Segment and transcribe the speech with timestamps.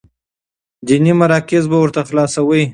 [0.87, 2.63] ديني مراکز به ورته خلاصوي،